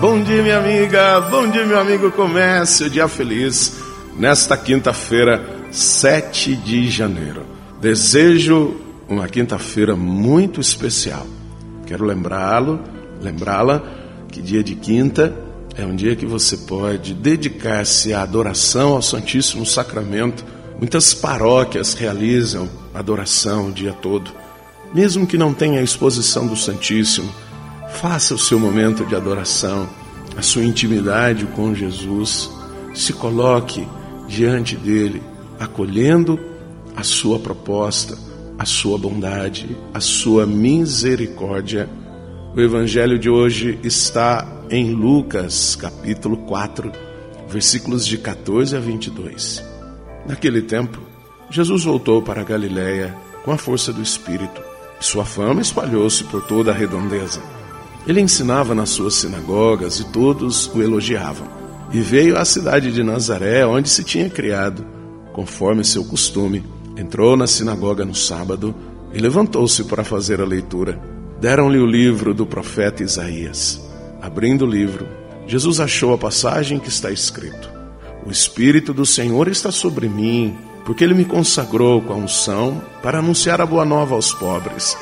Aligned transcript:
Bom 0.00 0.22
dia, 0.22 0.42
minha 0.42 0.56
amiga. 0.56 1.20
Bom 1.20 1.50
dia, 1.50 1.66
meu 1.66 1.78
amigo. 1.78 2.10
Comece 2.10 2.84
o 2.84 2.90
dia 2.90 3.06
feliz 3.06 3.74
nesta 4.16 4.56
quinta-feira, 4.56 5.44
7 5.70 6.56
de 6.56 6.88
janeiro. 6.88 7.44
Desejo 7.82 8.80
uma 9.06 9.28
quinta-feira 9.28 9.94
muito 9.94 10.58
especial. 10.58 11.26
Quero 11.86 12.06
lembrá-lo, 12.06 12.80
lembrá-la 13.20 13.82
que 14.32 14.40
dia 14.40 14.64
de 14.64 14.74
quinta 14.74 15.34
é 15.76 15.84
um 15.84 15.94
dia 15.94 16.16
que 16.16 16.24
você 16.24 16.56
pode 16.56 17.12
dedicar-se 17.12 18.14
à 18.14 18.22
adoração 18.22 18.94
ao 18.94 19.02
Santíssimo 19.02 19.66
Sacramento. 19.66 20.42
Muitas 20.78 21.12
paróquias 21.12 21.92
realizam 21.92 22.70
adoração 22.94 23.68
o 23.68 23.72
dia 23.72 23.92
todo. 23.92 24.30
Mesmo 24.94 25.26
que 25.26 25.36
não 25.36 25.52
tenha 25.52 25.78
a 25.78 25.84
exposição 25.84 26.46
do 26.46 26.56
Santíssimo, 26.56 27.30
faça 27.92 28.34
o 28.34 28.38
seu 28.38 28.58
momento 28.58 29.04
de 29.04 29.14
adoração, 29.14 29.88
a 30.36 30.42
sua 30.42 30.64
intimidade 30.64 31.46
com 31.46 31.74
Jesus. 31.74 32.50
Se 32.94 33.12
coloque 33.12 33.86
diante 34.28 34.76
dele, 34.76 35.22
acolhendo 35.58 36.38
a 36.96 37.02
sua 37.02 37.38
proposta, 37.38 38.16
a 38.58 38.64
sua 38.64 38.98
bondade, 38.98 39.76
a 39.92 40.00
sua 40.00 40.46
misericórdia. 40.46 41.88
O 42.54 42.60
evangelho 42.60 43.18
de 43.18 43.28
hoje 43.28 43.78
está 43.82 44.46
em 44.70 44.92
Lucas, 44.92 45.76
capítulo 45.76 46.36
4, 46.38 46.92
versículos 47.48 48.06
de 48.06 48.18
14 48.18 48.76
a 48.76 48.80
22. 48.80 49.64
Naquele 50.26 50.62
tempo, 50.62 51.00
Jesus 51.50 51.84
voltou 51.84 52.22
para 52.22 52.40
a 52.40 52.44
Galiléia 52.44 53.16
com 53.44 53.52
a 53.52 53.58
força 53.58 53.92
do 53.92 54.02
Espírito. 54.02 54.62
Sua 55.00 55.24
fama 55.24 55.60
espalhou-se 55.60 56.22
por 56.24 56.42
toda 56.42 56.70
a 56.70 56.74
redondeza. 56.74 57.40
Ele 58.06 58.20
ensinava 58.20 58.74
nas 58.74 58.90
suas 58.90 59.14
sinagogas 59.14 60.00
e 60.00 60.04
todos 60.04 60.66
o 60.74 60.82
elogiavam. 60.82 61.46
E 61.92 62.00
veio 62.00 62.38
à 62.38 62.44
cidade 62.44 62.92
de 62.92 63.02
Nazaré, 63.02 63.66
onde 63.66 63.88
se 63.88 64.04
tinha 64.04 64.30
criado, 64.30 64.84
conforme 65.32 65.84
seu 65.84 66.04
costume. 66.04 66.64
Entrou 66.96 67.36
na 67.36 67.46
sinagoga 67.46 68.04
no 68.04 68.14
sábado 68.14 68.74
e 69.12 69.18
levantou-se 69.18 69.84
para 69.84 70.04
fazer 70.04 70.40
a 70.40 70.46
leitura. 70.46 71.00
Deram-lhe 71.40 71.78
o 71.78 71.86
livro 71.86 72.32
do 72.32 72.46
profeta 72.46 73.02
Isaías. 73.02 73.80
Abrindo 74.20 74.64
o 74.64 74.70
livro, 74.70 75.06
Jesus 75.46 75.80
achou 75.80 76.12
a 76.12 76.18
passagem 76.18 76.78
que 76.78 76.88
está 76.88 77.10
escrito: 77.10 77.70
O 78.26 78.30
Espírito 78.30 78.92
do 78.92 79.06
Senhor 79.06 79.48
está 79.48 79.70
sobre 79.70 80.08
mim 80.08 80.56
porque 80.84 81.04
ele 81.04 81.14
me 81.14 81.24
consagrou 81.24 82.00
com 82.02 82.12
a 82.12 82.16
unção 82.16 82.82
para 83.02 83.18
anunciar 83.18 83.60
a 83.60 83.66
boa 83.66 83.84
nova 83.84 84.14
aos 84.14 84.32
pobres. 84.32 84.96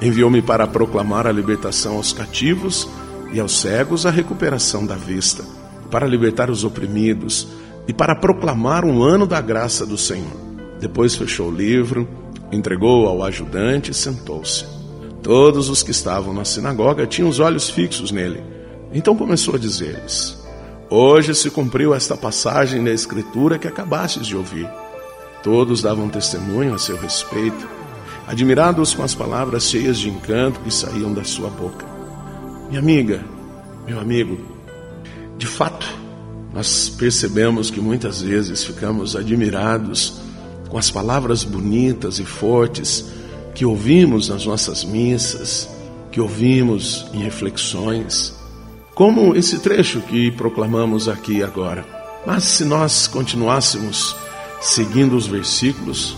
Enviou-me 0.00 0.40
para 0.40 0.66
proclamar 0.66 1.26
a 1.26 1.32
libertação 1.32 1.96
aos 1.96 2.12
cativos 2.12 2.88
e 3.32 3.40
aos 3.40 3.60
cegos 3.60 4.06
a 4.06 4.10
recuperação 4.10 4.86
da 4.86 4.94
vista, 4.94 5.44
para 5.90 6.06
libertar 6.06 6.50
os 6.50 6.64
oprimidos 6.64 7.48
e 7.86 7.92
para 7.92 8.14
proclamar 8.14 8.84
um 8.84 9.02
ano 9.02 9.26
da 9.26 9.40
graça 9.40 9.84
do 9.84 9.98
Senhor. 9.98 10.36
Depois 10.80 11.16
fechou 11.16 11.48
o 11.48 11.54
livro, 11.54 12.08
entregou 12.52 13.06
ao 13.06 13.22
ajudante 13.24 13.90
e 13.90 13.94
sentou-se. 13.94 14.64
Todos 15.22 15.68
os 15.68 15.82
que 15.82 15.90
estavam 15.90 16.32
na 16.32 16.44
sinagoga 16.44 17.06
tinham 17.06 17.28
os 17.28 17.40
olhos 17.40 17.68
fixos 17.68 18.12
nele. 18.12 18.42
Então 18.92 19.16
começou 19.16 19.56
a 19.56 19.58
dizer-lhes: 19.58 20.38
Hoje 20.88 21.34
se 21.34 21.50
cumpriu 21.50 21.94
esta 21.94 22.16
passagem 22.16 22.82
da 22.84 22.92
Escritura 22.92 23.58
que 23.58 23.66
acabastes 23.66 24.26
de 24.26 24.36
ouvir. 24.36 24.68
Todos 25.42 25.82
davam 25.82 26.08
testemunho 26.08 26.74
a 26.74 26.78
seu 26.78 26.96
respeito, 26.96 27.68
admirados 28.28 28.92
com 28.92 29.02
as 29.02 29.14
palavras 29.14 29.64
cheias 29.64 29.98
de 29.98 30.10
encanto 30.10 30.60
que 30.60 30.70
saíam 30.70 31.14
da 31.14 31.24
sua 31.24 31.48
boca. 31.48 31.86
Minha 32.68 32.78
amiga, 32.78 33.24
meu 33.86 33.98
amigo, 33.98 34.38
de 35.38 35.46
fato, 35.46 35.86
nós 36.52 36.90
percebemos 36.90 37.70
que 37.70 37.80
muitas 37.80 38.20
vezes 38.20 38.62
ficamos 38.62 39.16
admirados 39.16 40.20
com 40.68 40.76
as 40.76 40.90
palavras 40.90 41.42
bonitas 41.42 42.18
e 42.18 42.24
fortes 42.24 43.06
que 43.54 43.64
ouvimos 43.64 44.28
nas 44.28 44.44
nossas 44.44 44.84
missas, 44.84 45.66
que 46.12 46.20
ouvimos 46.20 47.06
em 47.14 47.22
reflexões, 47.22 48.34
como 48.94 49.34
esse 49.34 49.58
trecho 49.60 50.02
que 50.02 50.30
proclamamos 50.32 51.08
aqui 51.08 51.42
agora. 51.42 51.82
Mas 52.26 52.44
se 52.44 52.64
nós 52.66 53.06
continuássemos 53.06 54.14
seguindo 54.60 55.16
os 55.16 55.26
versículos, 55.26 56.14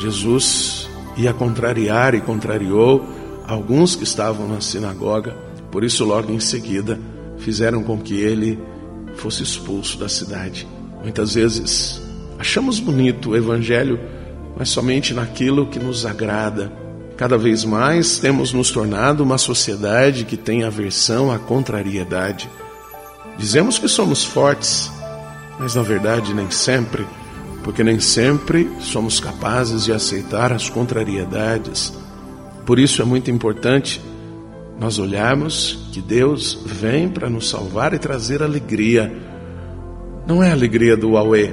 Jesus 0.00 0.83
ia 1.16 1.32
contrariar 1.32 2.14
e 2.14 2.20
contrariou 2.20 3.04
alguns 3.46 3.94
que 3.94 4.04
estavam 4.04 4.48
na 4.48 4.60
sinagoga, 4.60 5.36
por 5.70 5.82
isso, 5.84 6.04
logo 6.04 6.32
em 6.32 6.40
seguida, 6.40 6.98
fizeram 7.38 7.82
com 7.82 7.98
que 7.98 8.14
ele 8.14 8.58
fosse 9.16 9.42
expulso 9.42 9.98
da 9.98 10.08
cidade. 10.08 10.66
Muitas 11.02 11.34
vezes 11.34 12.00
achamos 12.38 12.78
bonito 12.78 13.30
o 13.30 13.36
Evangelho, 13.36 13.98
mas 14.56 14.68
somente 14.68 15.12
naquilo 15.12 15.66
que 15.66 15.78
nos 15.78 16.06
agrada. 16.06 16.72
Cada 17.16 17.36
vez 17.36 17.64
mais 17.64 18.18
temos 18.18 18.52
nos 18.52 18.70
tornado 18.70 19.22
uma 19.22 19.38
sociedade 19.38 20.24
que 20.24 20.36
tem 20.36 20.64
aversão 20.64 21.30
à 21.30 21.38
contrariedade. 21.38 22.48
Dizemos 23.36 23.78
que 23.78 23.88
somos 23.88 24.24
fortes, 24.24 24.90
mas 25.58 25.74
na 25.74 25.82
verdade 25.82 26.32
nem 26.32 26.50
sempre 26.50 27.06
porque 27.64 27.82
nem 27.82 27.98
sempre 27.98 28.70
somos 28.78 29.18
capazes 29.18 29.84
de 29.84 29.92
aceitar 29.92 30.52
as 30.52 30.68
contrariedades. 30.68 31.94
Por 32.66 32.78
isso 32.78 33.00
é 33.00 33.04
muito 33.06 33.30
importante 33.30 34.00
nós 34.78 34.98
olharmos 34.98 35.88
que 35.90 36.02
Deus 36.02 36.58
vem 36.66 37.08
para 37.08 37.30
nos 37.30 37.48
salvar 37.48 37.94
e 37.94 37.98
trazer 37.98 38.42
alegria. 38.42 39.10
Não 40.26 40.42
é 40.42 40.50
a 40.50 40.52
alegria 40.52 40.94
do 40.94 41.16
auê, 41.16 41.52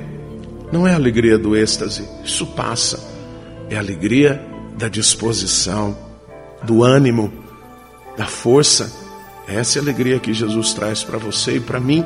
não 0.70 0.86
é 0.86 0.92
a 0.92 0.96
alegria 0.96 1.38
do 1.38 1.56
êxtase, 1.56 2.04
isso 2.26 2.46
passa. 2.46 3.10
É 3.70 3.78
a 3.78 3.80
alegria 3.80 4.46
da 4.78 4.90
disposição, 4.90 5.98
do 6.64 6.84
ânimo, 6.84 7.32
da 8.18 8.26
força. 8.26 8.92
Essa 9.48 9.78
é 9.78 9.80
a 9.80 9.84
alegria 9.84 10.20
que 10.20 10.34
Jesus 10.34 10.74
traz 10.74 11.06
para 11.06 11.18
você 11.18 11.56
e 11.56 11.60
para 11.62 11.80
mim. 11.80 12.04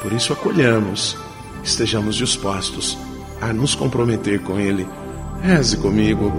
Por 0.00 0.12
isso 0.12 0.32
acolhamos, 0.32 1.16
estejamos 1.64 2.14
dispostos 2.14 2.96
a 3.44 3.52
nos 3.52 3.74
comprometer 3.74 4.40
com 4.40 4.58
Ele. 4.58 4.86
Reze 5.42 5.76
comigo. 5.76 6.32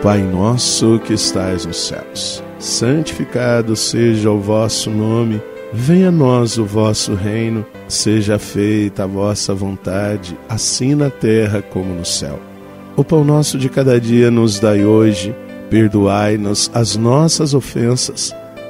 Pai 0.00 0.22
nosso 0.22 1.00
que 1.00 1.14
estais 1.14 1.64
nos 1.64 1.88
céus, 1.88 2.44
santificado 2.58 3.74
seja 3.74 4.30
o 4.30 4.38
vosso 4.38 4.90
nome, 4.90 5.42
venha 5.72 6.08
a 6.08 6.12
nós 6.12 6.58
o 6.58 6.64
vosso 6.64 7.14
reino, 7.14 7.66
seja 7.88 8.38
feita 8.38 9.04
a 9.04 9.06
vossa 9.06 9.54
vontade, 9.54 10.38
assim 10.48 10.94
na 10.94 11.08
terra 11.08 11.62
como 11.62 11.92
no 11.94 12.04
céu. 12.04 12.38
O 12.94 13.02
pão 13.02 13.24
nosso 13.24 13.58
de 13.58 13.68
cada 13.68 13.98
dia 13.98 14.30
nos 14.30 14.60
dai 14.60 14.84
hoje, 14.84 15.34
perdoai-nos 15.70 16.70
as 16.74 16.94
nossas 16.96 17.54
ofensas, 17.54 18.32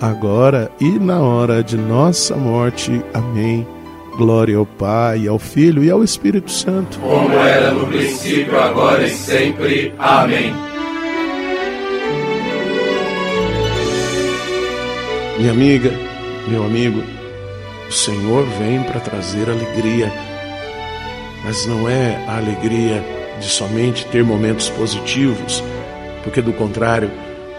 agora 0.00 0.70
e 0.80 0.98
na 0.98 1.20
hora 1.20 1.62
de 1.62 1.76
nossa 1.76 2.36
morte. 2.36 3.02
Amém. 3.14 3.66
Glória 4.16 4.56
ao 4.56 4.64
Pai, 4.64 5.28
ao 5.28 5.38
Filho 5.38 5.84
e 5.84 5.90
ao 5.90 6.02
Espírito 6.02 6.50
Santo. 6.50 6.98
Como 7.00 7.34
era 7.34 7.70
no 7.70 7.86
princípio, 7.86 8.58
agora 8.58 9.04
e 9.04 9.10
sempre. 9.10 9.94
Amém. 9.98 10.54
Minha 15.38 15.50
amiga, 15.50 15.92
meu 16.48 16.64
amigo, 16.64 17.02
o 17.88 17.92
Senhor 17.92 18.46
vem 18.58 18.82
para 18.84 19.00
trazer 19.00 19.50
alegria, 19.50 20.10
mas 21.44 21.66
não 21.66 21.86
é 21.86 22.24
a 22.26 22.38
alegria 22.38 23.04
de 23.38 23.46
somente 23.46 24.06
ter 24.06 24.24
momentos 24.24 24.70
positivos, 24.70 25.62
porque 26.24 26.40
do 26.40 26.54
contrário, 26.54 27.10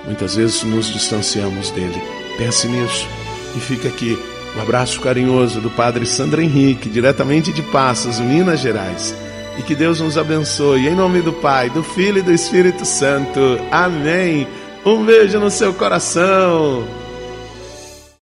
muitas 0.06 0.36
vezes 0.36 0.64
nos 0.64 0.92
distanciamos 0.92 1.70
dele. 1.70 2.17
Pense 2.38 2.68
nisso 2.68 3.08
e 3.56 3.60
fica 3.60 3.88
aqui 3.88 4.18
um 4.58 4.62
abraço 4.62 5.00
carinhoso 5.02 5.62
do 5.62 5.70
Padre 5.70 6.04
Sandro 6.08 6.42
Henrique, 6.42 6.90
diretamente 6.90 7.54
de 7.54 7.62
Passos, 7.62 8.20
Minas 8.20 8.60
Gerais. 8.60 9.16
E 9.56 9.62
que 9.62 9.76
Deus 9.76 10.02
nos 10.02 10.18
abençoe, 10.18 10.88
em 10.88 10.96
nome 10.96 11.22
do 11.22 11.32
Pai, 11.32 11.70
do 11.70 11.84
Filho 11.84 12.20
e 12.20 12.24
do 12.24 12.34
Espírito 12.34 12.84
Santo. 12.84 13.40
Amém. 13.72 14.48
Um 14.84 15.06
beijo 15.06 15.40
no 15.40 15.52
seu 15.52 15.74
coração. 15.76 16.97